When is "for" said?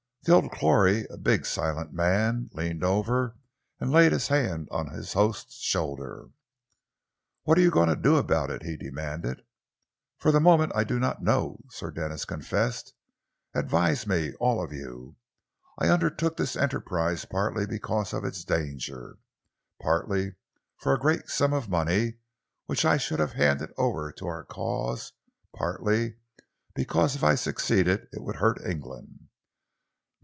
10.19-10.31, 20.77-20.93